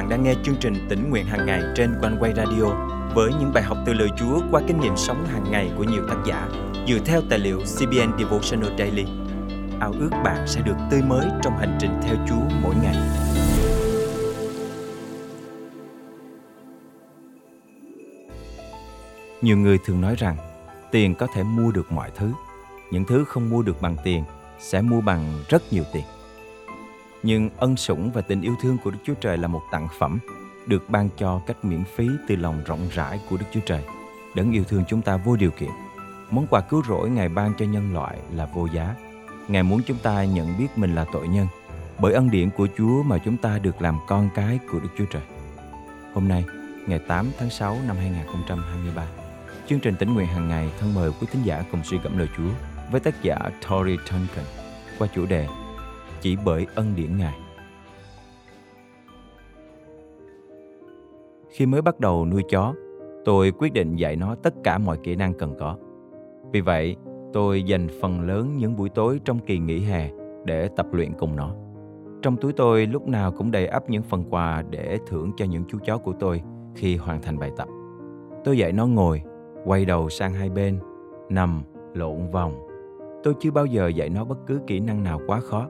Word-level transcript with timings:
bạn 0.00 0.08
đang 0.08 0.22
nghe 0.22 0.34
chương 0.42 0.56
trình 0.60 0.86
tỉnh 0.88 1.10
nguyện 1.10 1.26
hàng 1.26 1.46
ngày 1.46 1.62
trên 1.76 1.94
quanh 2.00 2.16
quay 2.20 2.32
radio 2.36 2.64
với 3.14 3.30
những 3.40 3.52
bài 3.54 3.62
học 3.62 3.78
từ 3.86 3.92
lời 3.92 4.08
Chúa 4.18 4.40
qua 4.50 4.60
kinh 4.66 4.80
nghiệm 4.80 4.96
sống 4.96 5.26
hàng 5.26 5.44
ngày 5.50 5.70
của 5.76 5.84
nhiều 5.84 6.02
tác 6.08 6.16
giả 6.26 6.48
dựa 6.88 6.98
theo 7.04 7.22
tài 7.30 7.38
liệu 7.38 7.58
CBN 7.58 8.18
Devotional 8.18 8.78
Daily. 8.78 9.04
Ao 9.80 9.92
ước 10.00 10.10
bạn 10.24 10.46
sẽ 10.46 10.60
được 10.60 10.74
tươi 10.90 11.02
mới 11.02 11.26
trong 11.42 11.58
hành 11.58 11.78
trình 11.80 11.90
theo 12.02 12.14
Chúa 12.28 12.56
mỗi 12.62 12.74
ngày. 12.82 12.96
Nhiều 19.42 19.56
người 19.56 19.78
thường 19.84 20.00
nói 20.00 20.14
rằng, 20.18 20.36
tiền 20.90 21.14
có 21.14 21.26
thể 21.34 21.42
mua 21.42 21.72
được 21.72 21.92
mọi 21.92 22.10
thứ. 22.16 22.32
Những 22.90 23.04
thứ 23.04 23.24
không 23.24 23.50
mua 23.50 23.62
được 23.62 23.80
bằng 23.80 23.96
tiền 24.04 24.24
sẽ 24.60 24.82
mua 24.82 25.00
bằng 25.00 25.44
rất 25.48 25.72
nhiều 25.72 25.84
tiền. 25.92 26.04
Nhưng 27.22 27.50
ân 27.56 27.76
sủng 27.76 28.10
và 28.10 28.20
tình 28.20 28.40
yêu 28.40 28.54
thương 28.62 28.78
của 28.84 28.90
Đức 28.90 28.98
Chúa 29.04 29.14
Trời 29.14 29.38
là 29.38 29.48
một 29.48 29.62
tặng 29.72 29.88
phẩm 29.98 30.18
được 30.66 30.90
ban 30.90 31.08
cho 31.18 31.40
cách 31.46 31.64
miễn 31.64 31.84
phí 31.96 32.08
từ 32.28 32.36
lòng 32.36 32.62
rộng 32.66 32.88
rãi 32.92 33.20
của 33.30 33.36
Đức 33.36 33.46
Chúa 33.52 33.60
Trời. 33.66 33.84
Đấng 34.34 34.52
yêu 34.52 34.64
thương 34.64 34.84
chúng 34.88 35.02
ta 35.02 35.16
vô 35.16 35.36
điều 35.36 35.50
kiện. 35.50 35.70
Món 36.30 36.46
quà 36.46 36.60
cứu 36.60 36.82
rỗi 36.88 37.10
Ngài 37.10 37.28
ban 37.28 37.52
cho 37.58 37.64
nhân 37.64 37.94
loại 37.94 38.18
là 38.34 38.46
vô 38.54 38.66
giá. 38.66 38.94
Ngài 39.48 39.62
muốn 39.62 39.80
chúng 39.86 39.98
ta 39.98 40.24
nhận 40.24 40.58
biết 40.58 40.66
mình 40.76 40.94
là 40.94 41.04
tội 41.12 41.28
nhân. 41.28 41.46
Bởi 41.98 42.12
ân 42.12 42.30
điển 42.30 42.50
của 42.50 42.68
Chúa 42.78 43.02
mà 43.02 43.18
chúng 43.24 43.36
ta 43.36 43.58
được 43.58 43.82
làm 43.82 43.98
con 44.06 44.28
cái 44.34 44.58
của 44.72 44.80
Đức 44.80 44.88
Chúa 44.98 45.04
Trời. 45.04 45.22
Hôm 46.14 46.28
nay, 46.28 46.44
ngày 46.86 46.98
8 47.08 47.30
tháng 47.38 47.50
6 47.50 47.78
năm 47.86 47.96
2023, 47.96 49.06
chương 49.68 49.80
trình 49.80 49.94
tỉnh 49.96 50.14
nguyện 50.14 50.26
hàng 50.26 50.48
ngày 50.48 50.70
thân 50.80 50.94
mời 50.94 51.10
quý 51.20 51.26
thính 51.32 51.42
giả 51.44 51.64
cùng 51.72 51.84
suy 51.84 51.98
gẫm 51.98 52.18
lời 52.18 52.28
Chúa 52.36 52.50
với 52.90 53.00
tác 53.00 53.22
giả 53.22 53.36
Tori 53.68 53.96
Duncan 53.96 54.44
qua 54.98 55.08
chủ 55.14 55.26
đề 55.26 55.46
chỉ 56.20 56.36
bởi 56.44 56.66
ân 56.74 56.86
điển 56.96 57.16
Ngài. 57.16 57.38
Khi 61.50 61.66
mới 61.66 61.82
bắt 61.82 62.00
đầu 62.00 62.26
nuôi 62.26 62.42
chó, 62.50 62.74
tôi 63.24 63.52
quyết 63.58 63.72
định 63.72 63.96
dạy 63.96 64.16
nó 64.16 64.34
tất 64.34 64.54
cả 64.64 64.78
mọi 64.78 64.98
kỹ 65.02 65.16
năng 65.16 65.34
cần 65.34 65.54
có. 65.58 65.76
Vì 66.52 66.60
vậy, 66.60 66.96
tôi 67.32 67.62
dành 67.62 67.88
phần 68.00 68.20
lớn 68.20 68.56
những 68.56 68.76
buổi 68.76 68.88
tối 68.88 69.20
trong 69.24 69.38
kỳ 69.38 69.58
nghỉ 69.58 69.80
hè 69.80 70.10
để 70.44 70.68
tập 70.76 70.86
luyện 70.92 71.12
cùng 71.18 71.36
nó. 71.36 71.54
Trong 72.22 72.36
túi 72.36 72.52
tôi 72.52 72.86
lúc 72.86 73.08
nào 73.08 73.32
cũng 73.32 73.50
đầy 73.50 73.66
ắp 73.66 73.90
những 73.90 74.02
phần 74.02 74.24
quà 74.30 74.62
để 74.70 74.98
thưởng 75.06 75.32
cho 75.36 75.44
những 75.44 75.64
chú 75.68 75.78
chó 75.84 75.98
của 75.98 76.12
tôi 76.20 76.42
khi 76.74 76.96
hoàn 76.96 77.22
thành 77.22 77.38
bài 77.38 77.50
tập. 77.56 77.68
Tôi 78.44 78.58
dạy 78.58 78.72
nó 78.72 78.86
ngồi, 78.86 79.22
quay 79.64 79.84
đầu 79.84 80.08
sang 80.08 80.32
hai 80.32 80.50
bên, 80.50 80.78
nằm, 81.28 81.62
lộn 81.94 82.30
vòng. 82.32 82.66
Tôi 83.22 83.34
chưa 83.40 83.50
bao 83.50 83.66
giờ 83.66 83.88
dạy 83.88 84.08
nó 84.08 84.24
bất 84.24 84.38
cứ 84.46 84.60
kỹ 84.66 84.80
năng 84.80 85.02
nào 85.02 85.20
quá 85.26 85.40
khó. 85.40 85.68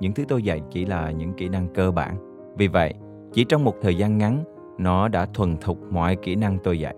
Những 0.00 0.12
thứ 0.12 0.24
tôi 0.28 0.42
dạy 0.42 0.62
chỉ 0.70 0.84
là 0.84 1.10
những 1.10 1.32
kỹ 1.32 1.48
năng 1.48 1.68
cơ 1.74 1.90
bản. 1.90 2.16
Vì 2.56 2.68
vậy, 2.68 2.94
chỉ 3.32 3.44
trong 3.44 3.64
một 3.64 3.74
thời 3.82 3.94
gian 3.94 4.18
ngắn, 4.18 4.44
nó 4.78 5.08
đã 5.08 5.26
thuần 5.26 5.56
thục 5.56 5.78
mọi 5.92 6.16
kỹ 6.16 6.36
năng 6.36 6.58
tôi 6.64 6.80
dạy. 6.80 6.94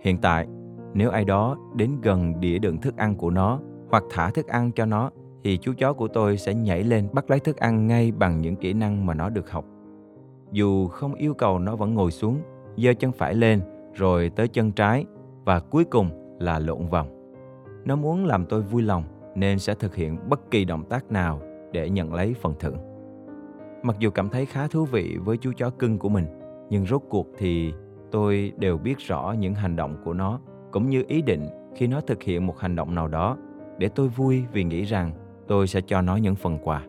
Hiện 0.00 0.18
tại, 0.18 0.46
nếu 0.94 1.10
ai 1.10 1.24
đó 1.24 1.56
đến 1.74 2.00
gần 2.02 2.40
đĩa 2.40 2.58
đựng 2.58 2.78
thức 2.78 2.96
ăn 2.96 3.16
của 3.16 3.30
nó 3.30 3.60
hoặc 3.90 4.04
thả 4.10 4.30
thức 4.30 4.46
ăn 4.46 4.72
cho 4.72 4.86
nó 4.86 5.10
thì 5.44 5.58
chú 5.58 5.72
chó 5.78 5.92
của 5.92 6.08
tôi 6.08 6.36
sẽ 6.36 6.54
nhảy 6.54 6.82
lên 6.82 7.08
bắt 7.12 7.30
lấy 7.30 7.40
thức 7.40 7.56
ăn 7.56 7.86
ngay 7.86 8.12
bằng 8.12 8.40
những 8.40 8.56
kỹ 8.56 8.72
năng 8.72 9.06
mà 9.06 9.14
nó 9.14 9.28
được 9.30 9.50
học. 9.50 9.64
Dù 10.52 10.88
không 10.88 11.14
yêu 11.14 11.34
cầu 11.34 11.58
nó 11.58 11.76
vẫn 11.76 11.94
ngồi 11.94 12.10
xuống, 12.10 12.38
giơ 12.76 12.92
chân 12.98 13.12
phải 13.12 13.34
lên 13.34 13.60
rồi 13.94 14.30
tới 14.36 14.48
chân 14.48 14.72
trái 14.72 15.06
và 15.44 15.60
cuối 15.60 15.84
cùng 15.84 16.36
là 16.38 16.58
lộn 16.58 16.86
vòng. 16.86 17.34
Nó 17.84 17.96
muốn 17.96 18.24
làm 18.24 18.46
tôi 18.46 18.62
vui 18.62 18.82
lòng 18.82 19.04
nên 19.34 19.58
sẽ 19.58 19.74
thực 19.74 19.94
hiện 19.94 20.28
bất 20.28 20.50
kỳ 20.50 20.64
động 20.64 20.84
tác 20.84 21.12
nào 21.12 21.40
để 21.72 21.90
nhận 21.90 22.14
lấy 22.14 22.34
phần 22.34 22.54
thưởng. 22.60 22.76
Mặc 23.82 23.96
dù 23.98 24.10
cảm 24.10 24.28
thấy 24.28 24.46
khá 24.46 24.66
thú 24.66 24.84
vị 24.84 25.16
với 25.24 25.36
chú 25.36 25.52
chó 25.56 25.70
cưng 25.70 25.98
của 25.98 26.08
mình, 26.08 26.26
nhưng 26.70 26.86
rốt 26.86 27.02
cuộc 27.08 27.26
thì 27.38 27.72
tôi 28.10 28.52
đều 28.56 28.78
biết 28.78 28.98
rõ 28.98 29.34
những 29.38 29.54
hành 29.54 29.76
động 29.76 29.96
của 30.04 30.12
nó 30.12 30.40
cũng 30.72 30.90
như 30.90 31.04
ý 31.08 31.22
định 31.22 31.48
khi 31.74 31.86
nó 31.86 32.00
thực 32.00 32.22
hiện 32.22 32.46
một 32.46 32.58
hành 32.58 32.76
động 32.76 32.94
nào 32.94 33.08
đó 33.08 33.36
để 33.78 33.88
tôi 33.88 34.08
vui 34.08 34.44
vì 34.52 34.64
nghĩ 34.64 34.82
rằng 34.82 35.12
tôi 35.48 35.66
sẽ 35.66 35.80
cho 35.86 36.00
nó 36.00 36.16
những 36.16 36.34
phần 36.34 36.58
quà. 36.62 36.82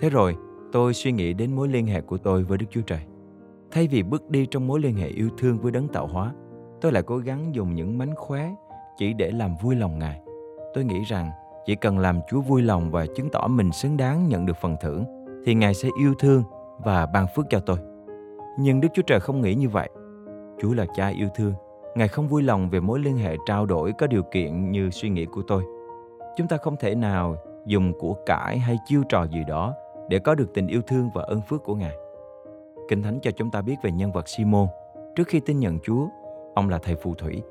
Thế 0.00 0.10
rồi, 0.10 0.36
tôi 0.72 0.94
suy 0.94 1.12
nghĩ 1.12 1.32
đến 1.32 1.56
mối 1.56 1.68
liên 1.68 1.86
hệ 1.86 2.00
của 2.00 2.18
tôi 2.18 2.44
với 2.44 2.58
Đức 2.58 2.66
Chúa 2.70 2.80
Trời. 2.80 3.00
Thay 3.70 3.86
vì 3.86 4.02
bước 4.02 4.30
đi 4.30 4.46
trong 4.46 4.66
mối 4.66 4.80
liên 4.80 4.94
hệ 4.94 5.08
yêu 5.08 5.28
thương 5.38 5.58
với 5.58 5.72
đấng 5.72 5.88
tạo 5.88 6.06
hóa, 6.06 6.32
tôi 6.80 6.92
lại 6.92 7.02
cố 7.02 7.18
gắng 7.18 7.54
dùng 7.54 7.74
những 7.74 7.98
mánh 7.98 8.14
khóe 8.14 8.54
chỉ 8.96 9.12
để 9.12 9.30
làm 9.30 9.54
vui 9.62 9.76
lòng 9.76 9.98
Ngài. 9.98 10.20
Tôi 10.74 10.84
nghĩ 10.84 11.02
rằng 11.06 11.30
chỉ 11.66 11.74
cần 11.74 11.98
làm 11.98 12.20
Chúa 12.28 12.40
vui 12.40 12.62
lòng 12.62 12.90
và 12.90 13.06
chứng 13.06 13.30
tỏ 13.30 13.46
mình 13.46 13.72
xứng 13.72 13.96
đáng 13.96 14.28
nhận 14.28 14.46
được 14.46 14.56
phần 14.60 14.76
thưởng 14.80 15.04
thì 15.44 15.54
Ngài 15.54 15.74
sẽ 15.74 15.88
yêu 15.98 16.14
thương 16.18 16.42
và 16.78 17.06
ban 17.06 17.26
phước 17.36 17.46
cho 17.50 17.60
tôi. 17.60 17.76
Nhưng 18.58 18.80
Đức 18.80 18.88
Chúa 18.94 19.02
Trời 19.02 19.20
không 19.20 19.40
nghĩ 19.40 19.54
như 19.54 19.68
vậy. 19.68 19.88
Chúa 20.60 20.72
là 20.72 20.86
cha 20.94 21.08
yêu 21.08 21.28
thương. 21.34 21.54
Ngài 21.94 22.08
không 22.08 22.28
vui 22.28 22.42
lòng 22.42 22.70
về 22.70 22.80
mối 22.80 22.98
liên 22.98 23.16
hệ 23.16 23.36
trao 23.46 23.66
đổi 23.66 23.92
có 23.98 24.06
điều 24.06 24.22
kiện 24.22 24.70
như 24.70 24.90
suy 24.90 25.08
nghĩ 25.08 25.26
của 25.26 25.42
tôi. 25.42 25.62
Chúng 26.36 26.48
ta 26.48 26.56
không 26.56 26.76
thể 26.76 26.94
nào 26.94 27.36
dùng 27.66 27.92
của 27.98 28.14
cải 28.26 28.58
hay 28.58 28.78
chiêu 28.86 29.02
trò 29.08 29.26
gì 29.26 29.40
đó 29.48 29.74
để 30.08 30.18
có 30.18 30.34
được 30.34 30.54
tình 30.54 30.66
yêu 30.66 30.82
thương 30.86 31.10
và 31.14 31.22
ơn 31.22 31.40
phước 31.40 31.64
của 31.64 31.74
Ngài. 31.74 31.96
Kinh 32.88 33.02
Thánh 33.02 33.18
cho 33.22 33.30
chúng 33.30 33.50
ta 33.50 33.62
biết 33.62 33.76
về 33.82 33.92
nhân 33.92 34.12
vật 34.12 34.28
Simon. 34.28 34.66
Trước 35.16 35.28
khi 35.28 35.40
tin 35.40 35.60
nhận 35.60 35.78
Chúa, 35.78 36.06
ông 36.54 36.68
là 36.68 36.78
thầy 36.78 36.96
phù 36.96 37.14
thủy. 37.14 37.42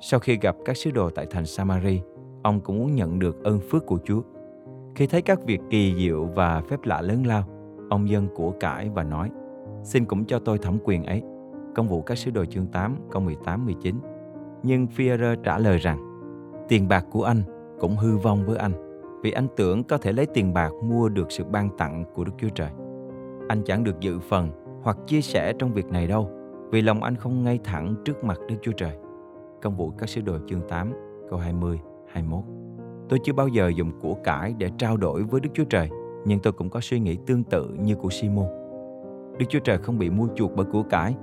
Sau 0.00 0.20
khi 0.20 0.38
gặp 0.38 0.56
các 0.64 0.76
sứ 0.76 0.90
đồ 0.90 1.10
tại 1.10 1.26
thành 1.30 1.46
Samari, 1.46 2.00
ông 2.46 2.60
cũng 2.60 2.78
muốn 2.78 2.94
nhận 2.94 3.18
được 3.18 3.44
ơn 3.44 3.60
phước 3.60 3.86
của 3.86 3.98
Chúa. 4.04 4.22
Khi 4.94 5.06
thấy 5.06 5.22
các 5.22 5.44
việc 5.46 5.60
kỳ 5.70 5.94
diệu 5.98 6.24
và 6.24 6.60
phép 6.60 6.84
lạ 6.84 7.02
lớn 7.02 7.26
lao, 7.26 7.44
ông 7.90 8.08
dân 8.08 8.28
của 8.34 8.50
cải 8.60 8.88
và 8.88 9.02
nói– 9.02 9.30
xin 9.86 10.04
cũng 10.04 10.24
cho 10.24 10.38
tôi 10.38 10.58
thẩm 10.58 10.78
quyền 10.84 11.04
ấy. 11.04 11.22
Công 11.74 11.88
vụ 11.88 12.02
các 12.02 12.18
sứ 12.18 12.30
đồ 12.30 12.44
chương 12.44 12.66
8, 12.66 12.96
câu 13.10 13.22
18, 13.22 13.64
19. 13.66 13.96
Nhưng 14.62 14.86
Führer 14.96 15.36
trả 15.42 15.58
lời 15.58 15.78
rằng, 15.78 15.98
tiền 16.68 16.88
bạc 16.88 17.06
của 17.10 17.22
anh 17.22 17.42
cũng 17.80 17.96
hư 17.96 18.16
vong 18.16 18.46
với 18.46 18.56
anh, 18.56 18.72
vì 19.22 19.30
anh 19.30 19.46
tưởng 19.56 19.84
có 19.84 19.98
thể 19.98 20.12
lấy 20.12 20.26
tiền 20.26 20.54
bạc 20.54 20.70
mua 20.82 21.08
được 21.08 21.32
sự 21.32 21.44
ban 21.44 21.76
tặng 21.78 22.04
của 22.14 22.24
Đức 22.24 22.32
Chúa 22.38 22.48
Trời. 22.48 22.70
Anh 23.48 23.62
chẳng 23.64 23.84
được 23.84 24.00
dự 24.00 24.18
phần 24.18 24.50
hoặc 24.82 24.98
chia 25.06 25.20
sẻ 25.20 25.52
trong 25.58 25.72
việc 25.72 25.86
này 25.86 26.06
đâu, 26.06 26.30
vì 26.70 26.82
lòng 26.82 27.02
anh 27.02 27.16
không 27.16 27.44
ngay 27.44 27.58
thẳng 27.64 27.94
trước 28.04 28.24
mặt 28.24 28.38
Đức 28.48 28.56
Chúa 28.62 28.72
Trời. 28.72 28.96
Công 29.62 29.76
vụ 29.76 29.90
các 29.90 30.08
sứ 30.08 30.20
đồ 30.20 30.38
chương 30.46 30.68
8, 30.68 30.92
câu 31.30 31.38
20, 31.38 31.80
21. 32.16 32.44
Tôi 33.08 33.18
chưa 33.24 33.32
bao 33.32 33.48
giờ 33.48 33.72
dùng 33.76 33.90
của 34.00 34.14
cải 34.14 34.54
để 34.58 34.70
trao 34.78 34.96
đổi 34.96 35.22
với 35.22 35.40
Đức 35.40 35.50
Chúa 35.54 35.64
Trời, 35.64 35.90
nhưng 36.24 36.38
tôi 36.40 36.52
cũng 36.52 36.70
có 36.70 36.80
suy 36.80 37.00
nghĩ 37.00 37.16
tương 37.26 37.44
tự 37.44 37.68
như 37.78 37.94
của 37.94 38.10
Simon. 38.10 38.46
Đức 39.38 39.46
Chúa 39.48 39.58
Trời 39.58 39.78
không 39.78 39.98
bị 39.98 40.10
mua 40.10 40.28
chuộc 40.34 40.52
bởi 40.56 40.66
của 40.72 40.82
cải, 40.82 41.14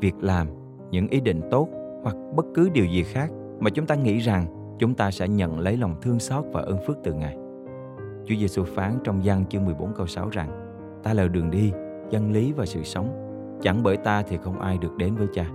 việc 0.00 0.14
làm, 0.20 0.46
những 0.90 1.08
ý 1.08 1.20
định 1.20 1.40
tốt 1.50 1.68
hoặc 2.02 2.16
bất 2.36 2.46
cứ 2.54 2.68
điều 2.68 2.86
gì 2.86 3.02
khác 3.02 3.30
mà 3.60 3.70
chúng 3.70 3.86
ta 3.86 3.94
nghĩ 3.94 4.18
rằng 4.18 4.46
chúng 4.78 4.94
ta 4.94 5.10
sẽ 5.10 5.28
nhận 5.28 5.58
lấy 5.58 5.76
lòng 5.76 5.94
thương 6.02 6.18
xót 6.18 6.44
và 6.52 6.62
ơn 6.62 6.78
phước 6.86 6.96
từ 7.04 7.12
Ngài. 7.12 7.36
Chúa 8.26 8.34
Giêsu 8.40 8.64
phán 8.64 8.92
trong 9.04 9.24
gian 9.24 9.46
chương 9.46 9.64
14 9.64 9.92
câu 9.94 10.06
6 10.06 10.28
rằng 10.28 10.50
Ta 11.02 11.14
là 11.14 11.28
đường 11.28 11.50
đi, 11.50 11.72
chân 12.10 12.32
lý 12.32 12.52
và 12.52 12.66
sự 12.66 12.82
sống. 12.82 13.08
Chẳng 13.62 13.82
bởi 13.82 13.96
ta 13.96 14.22
thì 14.22 14.36
không 14.36 14.60
ai 14.60 14.78
được 14.78 14.96
đến 14.96 15.14
với 15.14 15.26
cha. 15.34 15.50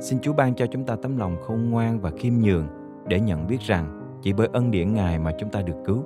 Xin 0.00 0.18
Chúa 0.22 0.32
ban 0.32 0.54
cho 0.54 0.66
chúng 0.66 0.84
ta 0.84 0.96
tấm 0.96 1.16
lòng 1.16 1.36
khôn 1.42 1.70
ngoan 1.70 2.00
và 2.00 2.10
khiêm 2.10 2.32
nhường 2.42 2.66
để 3.10 3.20
nhận 3.20 3.46
biết 3.46 3.60
rằng 3.60 4.18
chỉ 4.22 4.32
bởi 4.32 4.48
ân 4.52 4.70
điển 4.70 4.94
Ngài 4.94 5.18
mà 5.18 5.32
chúng 5.38 5.50
ta 5.50 5.62
được 5.62 5.76
cứu. 5.86 6.04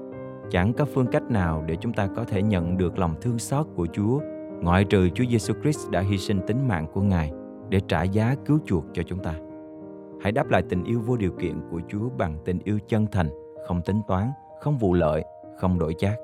Chẳng 0.51 0.73
có 0.73 0.85
phương 0.85 1.07
cách 1.07 1.23
nào 1.31 1.65
để 1.67 1.77
chúng 1.81 1.93
ta 1.93 2.09
có 2.17 2.25
thể 2.25 2.43
nhận 2.43 2.77
được 2.77 2.99
lòng 2.99 3.15
thương 3.21 3.39
xót 3.39 3.67
của 3.77 3.87
Chúa 3.93 4.21
ngoại 4.61 4.85
trừ 4.85 5.09
Chúa 5.15 5.25
Giêsu 5.31 5.55
Christ 5.63 5.91
đã 5.91 6.01
hy 6.01 6.19
sinh 6.19 6.41
tính 6.47 6.69
mạng 6.69 6.87
của 6.93 7.01
Ngài 7.03 7.33
để 7.69 7.81
trả 7.89 8.03
giá 8.03 8.35
cứu 8.47 8.59
chuộc 8.67 8.85
cho 8.93 9.03
chúng 9.03 9.19
ta. 9.19 9.35
Hãy 10.23 10.33
đáp 10.33 10.51
lại 10.51 10.63
tình 10.69 10.85
yêu 10.85 11.01
vô 11.01 11.17
điều 11.17 11.33
kiện 11.33 11.61
của 11.71 11.81
Chúa 11.89 12.09
bằng 12.19 12.39
tình 12.45 12.59
yêu 12.65 12.79
chân 12.89 13.07
thành, 13.13 13.29
không 13.69 13.81
tính 13.83 14.01
toán, 14.09 14.31
không 14.61 14.79
vụ 14.79 14.95
lợi, 14.95 15.25
không 15.59 15.79
đổi 15.79 15.95
chác. 15.99 16.17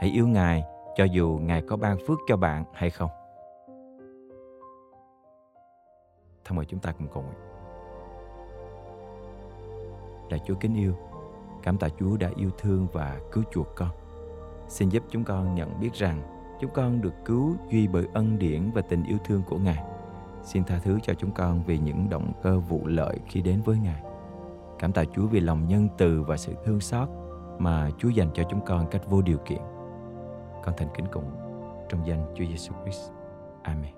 Hãy 0.00 0.10
yêu 0.10 0.28
Ngài 0.28 0.62
cho 0.96 1.04
dù 1.04 1.38
Ngài 1.42 1.62
có 1.62 1.76
ban 1.76 1.96
phước 2.06 2.18
cho 2.28 2.36
bạn 2.36 2.64
hay 2.72 2.90
không. 2.90 3.10
Thôi 6.44 6.56
mời 6.56 6.64
chúng 6.64 6.80
ta 6.80 6.92
cùng 6.92 7.08
cầu 7.14 7.22
nguyện. 7.22 7.47
Lạy 10.30 10.40
Chúa 10.46 10.54
kính 10.54 10.74
yêu, 10.74 10.94
cảm 11.62 11.78
tạ 11.78 11.88
Chúa 11.98 12.16
đã 12.16 12.30
yêu 12.36 12.50
thương 12.58 12.86
và 12.92 13.20
cứu 13.32 13.44
chuộc 13.52 13.66
con. 13.76 13.90
Xin 14.68 14.88
giúp 14.88 15.02
chúng 15.10 15.24
con 15.24 15.54
nhận 15.54 15.80
biết 15.80 15.94
rằng 15.94 16.38
Chúng 16.60 16.70
con 16.70 17.00
được 17.00 17.14
cứu 17.24 17.56
duy 17.70 17.88
bởi 17.88 18.08
ân 18.14 18.38
điển 18.38 18.70
và 18.70 18.82
tình 18.82 19.04
yêu 19.04 19.18
thương 19.24 19.42
của 19.48 19.58
Ngài. 19.58 19.84
Xin 20.42 20.64
tha 20.64 20.78
thứ 20.78 20.98
cho 21.02 21.14
chúng 21.14 21.30
con 21.30 21.62
vì 21.66 21.78
những 21.78 22.10
động 22.10 22.32
cơ 22.42 22.60
vụ 22.60 22.86
lợi 22.86 23.18
khi 23.26 23.42
đến 23.42 23.62
với 23.64 23.78
Ngài. 23.78 24.02
Cảm 24.78 24.92
tạ 24.92 25.04
Chúa 25.14 25.26
vì 25.26 25.40
lòng 25.40 25.68
nhân 25.68 25.88
từ 25.98 26.22
và 26.22 26.36
sự 26.36 26.54
thương 26.64 26.80
xót 26.80 27.08
mà 27.58 27.90
Chúa 27.98 28.08
dành 28.08 28.30
cho 28.34 28.42
chúng 28.50 28.60
con 28.66 28.86
cách 28.90 29.02
vô 29.10 29.22
điều 29.22 29.38
kiện. 29.38 29.60
Con 30.64 30.74
thành 30.76 30.88
kính 30.94 31.06
cùng 31.12 31.30
trong 31.88 32.06
danh 32.06 32.32
Chúa 32.34 32.44
Giêsu 32.44 32.74
Christ. 32.82 33.10
Amen. 33.62 33.94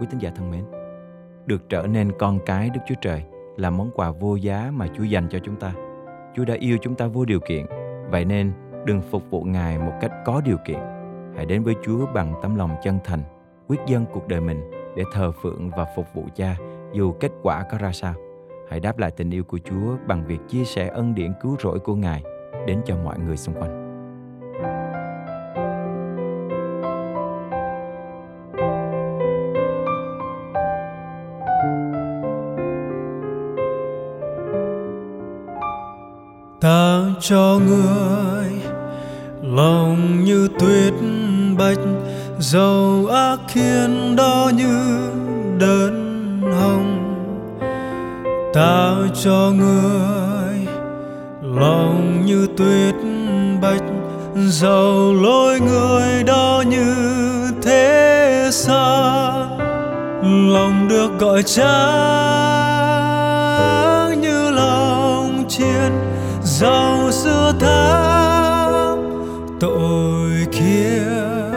Quý 0.00 0.06
tín 0.10 0.18
giả 0.18 0.32
thân 0.36 0.50
mến, 0.50 0.64
được 1.46 1.68
trở 1.68 1.86
nên 1.86 2.12
con 2.18 2.38
cái 2.46 2.70
Đức 2.70 2.80
Chúa 2.86 2.94
Trời 3.00 3.24
là 3.56 3.70
món 3.70 3.90
quà 3.94 4.10
vô 4.10 4.36
giá 4.36 4.70
mà 4.72 4.86
Chúa 4.96 5.04
dành 5.04 5.28
cho 5.28 5.38
chúng 5.38 5.56
ta. 5.56 5.72
Chúa 6.34 6.44
đã 6.44 6.54
yêu 6.54 6.78
chúng 6.82 6.94
ta 6.94 7.06
vô 7.06 7.24
điều 7.24 7.40
kiện, 7.40 7.66
vậy 8.10 8.24
nên 8.24 8.52
đừng 8.84 9.02
phục 9.10 9.22
vụ 9.30 9.42
Ngài 9.42 9.78
một 9.78 9.92
cách 10.00 10.12
có 10.24 10.40
điều 10.44 10.56
kiện. 10.66 10.78
hãy 11.36 11.46
đến 11.46 11.62
với 11.62 11.74
Chúa 11.84 12.06
bằng 12.06 12.34
tấm 12.42 12.56
lòng 12.56 12.70
chân 12.82 12.98
thành, 13.04 13.22
quyết 13.68 13.80
dâng 13.86 14.04
cuộc 14.12 14.28
đời 14.28 14.40
mình 14.40 14.70
để 14.96 15.02
thờ 15.12 15.32
phượng 15.42 15.70
và 15.70 15.86
phục 15.96 16.06
vụ 16.14 16.24
Cha 16.34 16.56
dù 16.92 17.12
kết 17.12 17.32
quả 17.42 17.64
có 17.70 17.78
ra 17.78 17.92
sao. 17.92 18.14
Hãy 18.70 18.80
đáp 18.80 18.98
lại 18.98 19.10
tình 19.10 19.30
yêu 19.30 19.44
của 19.44 19.58
Chúa 19.58 19.96
bằng 20.06 20.26
việc 20.26 20.38
chia 20.48 20.64
sẻ 20.64 20.88
ân 20.88 21.14
điển 21.14 21.32
cứu 21.40 21.56
rỗi 21.60 21.78
của 21.78 21.94
Ngài 21.94 22.22
đến 22.66 22.80
cho 22.84 22.96
mọi 23.04 23.18
người 23.18 23.36
xung 23.36 23.54
quanh. 23.54 23.83
Cho 37.28 37.60
người. 37.66 38.50
Lòng 39.42 40.24
như 40.24 40.48
tuyết 40.58 40.94
bạch, 41.58 41.78
dầu 42.38 43.06
ác 43.12 43.38
khiến 43.48 44.16
đó 44.16 44.50
như 44.56 45.08
đơn 45.58 46.40
hồng. 46.60 47.00
Ta 48.54 48.94
cho 49.24 49.52
người, 49.56 50.66
lòng 51.42 52.22
như 52.26 52.46
tuyết 52.56 52.94
bạch, 53.62 53.84
dầu 54.48 55.14
lối 55.14 55.60
người 55.60 56.22
đó 56.26 56.64
như 56.66 56.94
thế 57.62 58.48
gian 58.52 59.58
lòng 60.52 60.88
được 60.88 61.18
gọi 61.18 61.42
trắng 61.42 61.64
như 64.20 64.50
lòng 64.50 65.44
chiên 65.48 65.92
giàu 66.42 66.93
xưa 67.60 67.66
tháng 67.66 69.58
tội 69.60 70.46
khiến 70.52 71.52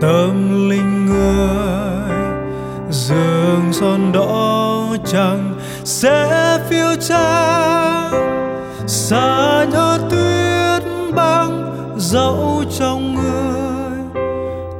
tâm 0.00 0.68
linh 0.70 1.06
người 1.06 2.16
dường 2.90 3.72
son 3.72 4.12
đỏ 4.12 4.96
chẳng 5.06 5.54
sẽ 5.84 6.58
phiêu 6.68 6.94
trang. 7.00 8.12
Xa 8.86 9.64
nhớ 9.72 9.98
tuyết 10.10 11.14
băng 11.14 11.76
dẫu 11.96 12.64
trong 12.78 13.14
người, 13.14 14.22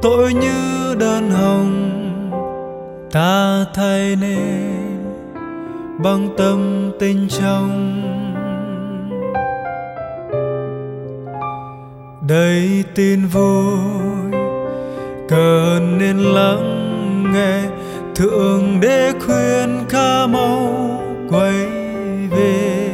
tội 0.01 0.33
như 0.33 0.95
đơn 0.99 1.31
hồng 1.31 1.83
ta 3.11 3.65
thay 3.73 4.15
nên 4.21 5.03
bằng 6.03 6.29
tâm 6.37 6.91
tình 6.99 7.27
trong. 7.29 8.26
Đầy 12.27 12.83
tin 12.95 13.25
vui 13.25 14.31
cần 15.29 15.97
nên 15.99 16.17
lắng 16.17 17.23
nghe. 17.33 17.61
Thượng 18.15 18.79
đế 18.81 19.13
khuyên 19.25 19.85
ca 19.89 20.27
mau 20.27 21.01
quay 21.29 21.65
về. 22.31 22.89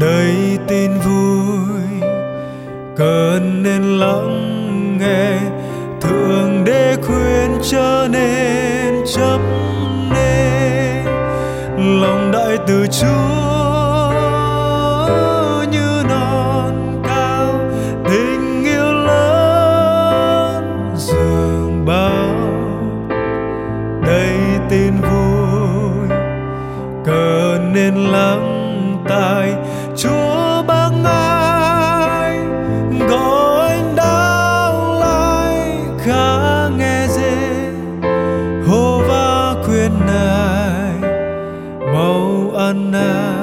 Đầy 0.00 0.58
tin 0.68 0.90
vui 0.98 2.10
cần 2.96 3.62
nên 3.62 3.82
lắng 3.98 4.98
nghe. 5.00 5.38
Thượng 6.00 6.64
đế 6.64 6.96
khuyên 7.02 7.58
trở 7.62 8.08
nên 8.10 8.94
chấp 9.14 9.41
mau 42.72 42.90
ăn 42.90 43.41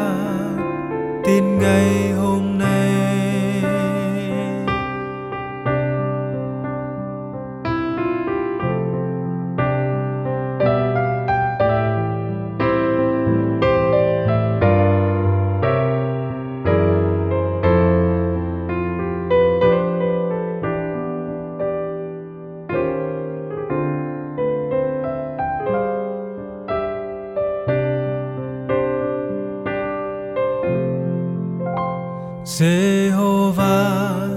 Jehovah, 32.59 34.27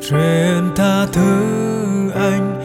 truyền 0.00 0.74
tha 0.76 1.06
thứ 1.12 2.10
anh. 2.14 2.60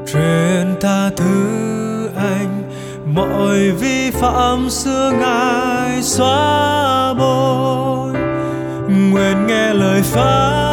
truyền 0.06 0.74
tha 0.80 1.10
thứ 1.16 2.08
anh. 2.16 2.62
Mọi 3.14 3.70
vi 3.70 4.10
phạm 4.10 4.70
xưa 4.70 5.12
ngài 5.20 6.02
xóa 6.02 7.14
bôi 7.14 8.12
nguyện 8.88 9.46
nghe 9.46 9.74
lời 9.74 10.02
phán 10.02 10.69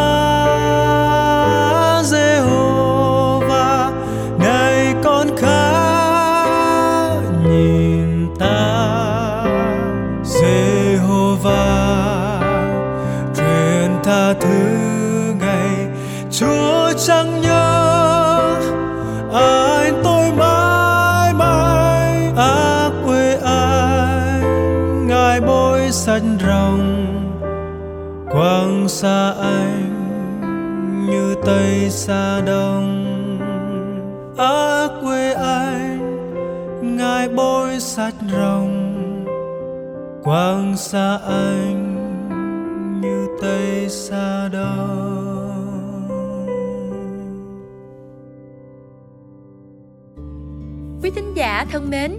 bôi 25.88 25.94
xanh 25.94 26.38
rồng 26.40 27.16
quang 28.32 28.90
xa 28.90 29.34
anh 29.42 29.94
như 31.10 31.36
tây 31.46 31.90
xa 31.90 32.42
đông. 32.42 33.04
Ở 34.38 35.00
quê 35.02 35.34
anh 35.34 36.98
ngài 36.98 37.30
bôi 37.30 37.80
sạch 37.80 38.14
rồng. 38.32 38.94
Quang 40.24 40.78
xa 40.78 41.20
anh 41.28 41.96
như 43.02 43.28
tây 43.42 43.90
xa 43.90 44.50
đông. 44.54 46.08
Quý 51.04 51.10
thính 51.10 51.34
giả 51.36 51.66
thân 51.72 51.90
mến, 51.90 52.12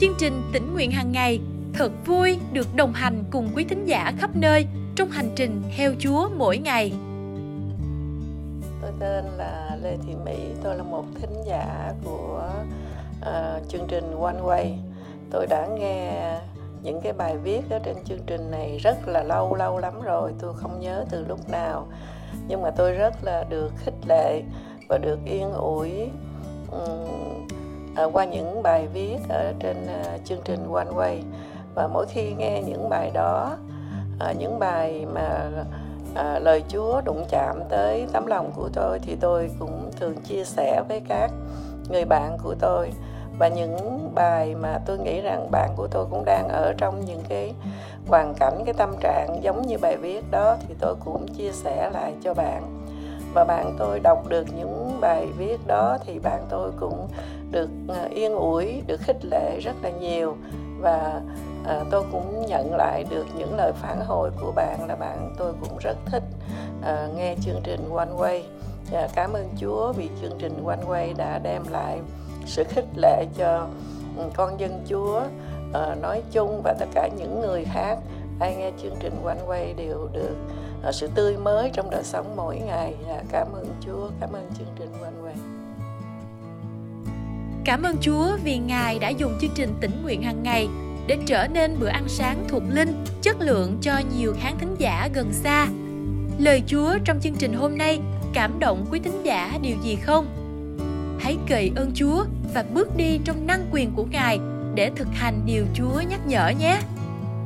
chương 0.00 0.14
trình 0.18 0.42
tỉnh 0.52 0.74
nguyện 0.74 0.90
hàng 0.90 1.12
ngày 1.12 1.40
thật 1.74 1.92
vui 2.06 2.38
được 2.52 2.66
đồng 2.76 2.92
hành 2.92 3.24
cùng 3.30 3.48
quý 3.56 3.64
thính 3.64 3.84
giả 3.84 4.12
khắp 4.18 4.30
nơi 4.34 4.66
trong 4.96 5.10
hành 5.10 5.30
trình 5.36 5.62
theo 5.76 5.92
Chúa 5.98 6.28
mỗi 6.36 6.58
ngày. 6.58 6.92
Tôi 8.82 8.90
tên 8.98 9.24
là 9.36 9.76
Lê 9.82 9.96
Thị 10.06 10.14
Mỹ, 10.24 10.36
tôi 10.62 10.76
là 10.76 10.82
một 10.82 11.04
thính 11.20 11.42
giả 11.46 11.92
của 12.04 12.50
uh, 13.20 13.68
chương 13.68 13.86
trình 13.88 14.20
One 14.20 14.40
Way. 14.44 14.76
Tôi 15.30 15.46
đã 15.46 15.66
nghe 15.66 16.34
những 16.82 17.00
cái 17.00 17.12
bài 17.12 17.36
viết 17.36 17.60
ở 17.70 17.78
trên 17.78 17.96
chương 18.04 18.22
trình 18.26 18.50
này 18.50 18.78
rất 18.78 19.08
là 19.08 19.22
lâu 19.22 19.54
lâu 19.54 19.78
lắm 19.78 20.02
rồi, 20.02 20.32
tôi 20.40 20.54
không 20.54 20.80
nhớ 20.80 21.04
từ 21.10 21.24
lúc 21.28 21.48
nào. 21.48 21.86
Nhưng 22.48 22.62
mà 22.62 22.70
tôi 22.70 22.92
rất 22.92 23.24
là 23.24 23.44
được 23.48 23.72
khích 23.84 23.94
lệ 24.08 24.42
và 24.88 24.98
được 24.98 25.18
yên 25.24 25.52
ủi 25.52 25.90
um, 26.72 27.36
uh, 28.06 28.12
qua 28.12 28.24
những 28.24 28.62
bài 28.62 28.86
viết 28.92 29.18
ở 29.28 29.52
trên 29.60 29.76
uh, 29.84 30.24
chương 30.24 30.40
trình 30.44 30.72
One 30.72 30.90
Way. 30.96 31.20
Và 31.74 31.86
mỗi 31.86 32.06
khi 32.08 32.32
nghe 32.32 32.62
những 32.62 32.88
bài 32.88 33.10
đó, 33.14 33.56
à, 34.18 34.32
những 34.38 34.58
bài 34.58 35.06
mà 35.14 35.50
à, 36.14 36.38
lời 36.38 36.62
Chúa 36.68 37.00
đụng 37.04 37.24
chạm 37.28 37.60
tới 37.68 38.06
tấm 38.12 38.26
lòng 38.26 38.50
của 38.56 38.68
tôi 38.72 38.98
thì 38.98 39.16
tôi 39.20 39.50
cũng 39.58 39.90
thường 40.00 40.16
chia 40.16 40.44
sẻ 40.44 40.82
với 40.88 41.02
các 41.08 41.30
người 41.88 42.04
bạn 42.04 42.38
của 42.42 42.54
tôi. 42.60 42.90
Và 43.38 43.48
những 43.48 44.10
bài 44.14 44.54
mà 44.54 44.78
tôi 44.86 44.98
nghĩ 44.98 45.20
rằng 45.20 45.50
bạn 45.50 45.70
của 45.76 45.86
tôi 45.90 46.06
cũng 46.10 46.24
đang 46.24 46.48
ở 46.48 46.74
trong 46.78 47.04
những 47.04 47.22
cái 47.28 47.54
hoàn 48.08 48.34
cảnh 48.34 48.62
cái 48.64 48.74
tâm 48.74 48.94
trạng 49.00 49.42
giống 49.42 49.66
như 49.66 49.78
bài 49.78 49.96
viết 49.96 50.30
đó 50.30 50.56
thì 50.68 50.74
tôi 50.80 50.94
cũng 51.04 51.26
chia 51.28 51.52
sẻ 51.52 51.90
lại 51.94 52.14
cho 52.22 52.34
bạn. 52.34 52.62
Và 53.34 53.44
bạn 53.44 53.74
tôi 53.78 54.00
đọc 54.00 54.28
được 54.28 54.46
những 54.56 54.98
bài 55.00 55.26
viết 55.38 55.66
đó 55.66 55.98
thì 56.06 56.18
bạn 56.18 56.46
tôi 56.48 56.70
cũng 56.80 57.08
được 57.50 57.68
à, 57.88 58.08
yên 58.10 58.34
ủi 58.34 58.82
được 58.86 59.00
khích 59.00 59.24
lệ 59.24 59.60
rất 59.60 59.74
là 59.82 59.90
nhiều. 59.90 60.36
Và 60.80 61.20
à, 61.66 61.84
tôi 61.90 62.04
cũng 62.12 62.46
nhận 62.46 62.74
lại 62.74 63.04
được 63.10 63.26
những 63.38 63.56
lời 63.56 63.72
phản 63.72 64.00
hồi 64.06 64.30
của 64.40 64.52
bạn 64.52 64.86
là 64.88 64.96
bạn 64.96 65.34
tôi 65.38 65.52
cũng 65.60 65.78
rất 65.78 65.96
thích 66.06 66.22
à, 66.82 67.08
nghe 67.16 67.34
chương 67.40 67.60
trình 67.64 67.90
One 67.94 68.10
Way 68.18 68.40
à, 68.92 69.08
cảm 69.14 69.32
ơn 69.32 69.48
Chúa 69.60 69.92
vì 69.92 70.08
chương 70.20 70.38
trình 70.38 70.64
One 70.66 70.84
Way 70.88 71.16
đã 71.16 71.38
đem 71.38 71.62
lại 71.70 71.98
sự 72.46 72.64
khích 72.68 72.86
lệ 72.96 73.26
cho 73.36 73.66
ừ, 74.16 74.24
con 74.34 74.60
dân 74.60 74.84
Chúa 74.88 75.22
à, 75.72 75.94
nói 76.02 76.22
chung 76.32 76.60
và 76.64 76.74
tất 76.78 76.86
cả 76.94 77.08
những 77.18 77.40
người 77.40 77.64
khác 77.64 77.98
ai 78.40 78.56
nghe 78.56 78.70
chương 78.82 78.94
trình 79.00 79.12
One 79.24 79.40
Way 79.48 79.76
đều 79.76 80.08
được 80.12 80.36
à, 80.82 80.92
sự 80.92 81.08
tươi 81.14 81.36
mới 81.36 81.70
trong 81.72 81.90
đời 81.90 82.04
sống 82.04 82.36
mỗi 82.36 82.58
ngày. 82.58 82.94
À, 83.08 83.22
cảm 83.32 83.46
ơn 83.52 83.66
Chúa, 83.80 84.10
cảm 84.20 84.32
ơn 84.32 84.50
chương 84.58 84.68
trình 84.78 84.92
One 85.02 85.12
Way. 85.24 85.34
Cảm 87.64 87.82
ơn 87.82 87.96
Chúa 88.00 88.36
vì 88.44 88.58
Ngài 88.58 88.98
đã 88.98 89.08
dùng 89.08 89.32
chương 89.40 89.50
trình 89.54 89.74
tỉnh 89.80 90.02
nguyện 90.02 90.22
hàng 90.22 90.42
ngày 90.42 90.68
để 91.10 91.18
trở 91.26 91.46
nên 91.46 91.76
bữa 91.80 91.88
ăn 91.88 92.04
sáng 92.08 92.44
thuộc 92.48 92.62
linh, 92.70 93.04
chất 93.22 93.40
lượng 93.40 93.78
cho 93.82 94.00
nhiều 94.16 94.34
khán 94.40 94.58
thính 94.58 94.74
giả 94.78 95.08
gần 95.14 95.32
xa. 95.32 95.66
Lời 96.38 96.62
Chúa 96.66 96.98
trong 97.04 97.20
chương 97.20 97.34
trình 97.34 97.52
hôm 97.52 97.78
nay 97.78 98.00
cảm 98.34 98.58
động 98.58 98.86
quý 98.90 99.00
thính 99.04 99.22
giả 99.24 99.58
điều 99.62 99.76
gì 99.82 99.96
không? 99.96 100.26
Hãy 101.20 101.36
cậy 101.48 101.72
ơn 101.76 101.92
Chúa 101.94 102.24
và 102.54 102.64
bước 102.74 102.96
đi 102.96 103.18
trong 103.24 103.46
năng 103.46 103.66
quyền 103.72 103.92
của 103.96 104.04
Ngài 104.10 104.38
để 104.74 104.90
thực 104.96 105.08
hành 105.12 105.40
điều 105.46 105.64
Chúa 105.74 106.00
nhắc 106.10 106.26
nhở 106.26 106.52
nhé. 106.60 106.80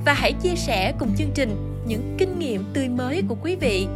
Và 0.04 0.12
hãy 0.12 0.32
chia 0.32 0.54
sẻ 0.56 0.92
cùng 0.98 1.14
chương 1.18 1.30
trình 1.34 1.56
những 1.86 2.14
kinh 2.18 2.38
nghiệm 2.38 2.64
tươi 2.74 2.88
mới 2.88 3.22
của 3.28 3.36
quý 3.42 3.56
vị. 3.56 3.86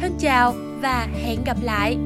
Thân 0.00 0.12
chào 0.18 0.54
và 0.80 1.08
hẹn 1.24 1.44
gặp 1.44 1.56
lại. 1.62 1.96